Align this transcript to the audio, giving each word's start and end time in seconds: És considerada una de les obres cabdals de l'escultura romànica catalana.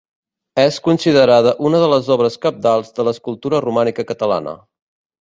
És 0.63 0.79
considerada 0.87 1.53
una 1.71 1.83
de 1.85 1.91
les 1.93 2.11
obres 2.17 2.39
cabdals 2.47 2.93
de 2.99 3.09
l'escultura 3.09 3.65
romànica 3.71 4.11
catalana. 4.15 4.61